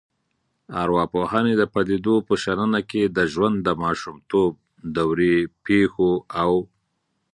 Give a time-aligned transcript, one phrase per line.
[0.83, 4.51] ارواپوهنې د پديدو په شننه کې د ژوند د ماشومتوب
[4.95, 5.35] دورې
[5.65, 6.11] پیښو
[6.43, 6.51] او